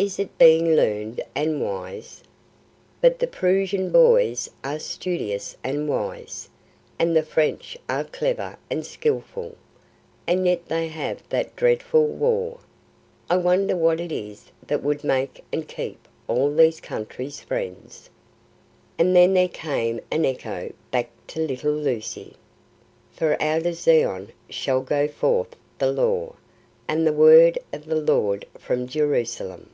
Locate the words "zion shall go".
23.74-25.08